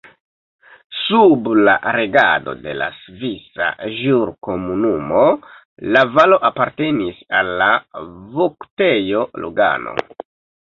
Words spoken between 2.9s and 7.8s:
Svisa Ĵurkomunumo la valo apartenis al la